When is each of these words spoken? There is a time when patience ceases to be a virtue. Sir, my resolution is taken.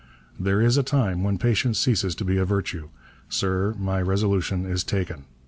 There 0.39 0.61
is 0.63 0.77
a 0.77 0.81
time 0.81 1.23
when 1.23 1.37
patience 1.37 1.77
ceases 1.77 2.15
to 2.15 2.25
be 2.25 2.37
a 2.37 2.43
virtue. 2.43 2.89
Sir, 3.29 3.75
my 3.77 4.01
resolution 4.01 4.65
is 4.65 4.83
taken. 4.83 5.25